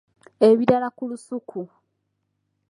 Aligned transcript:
Ebirala 0.47 0.87
ku 0.97 1.03
lusuku. 1.09 1.61